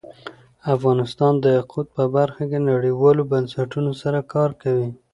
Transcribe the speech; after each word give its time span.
افغانستان 0.75 1.33
د 1.39 1.45
یاقوت 1.57 1.87
په 1.97 2.03
برخه 2.15 2.43
کې 2.51 2.59
نړیوالو 2.71 3.29
بنسټونو 3.31 3.91
سره 4.01 4.19
کار 4.33 4.49
کوي. 4.61 4.89